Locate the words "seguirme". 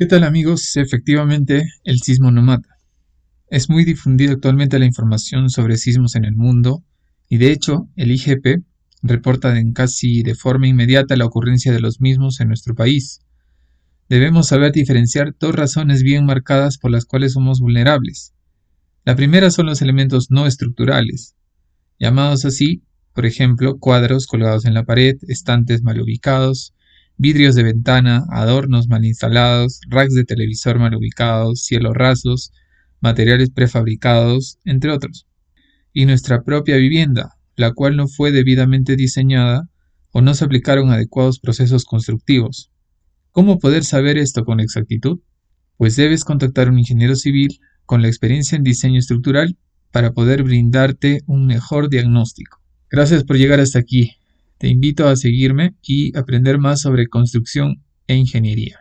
55.16-55.74